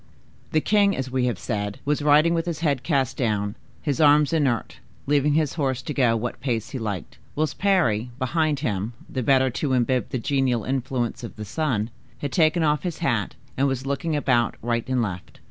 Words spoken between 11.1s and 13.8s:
of the sun, had taken off his hat, and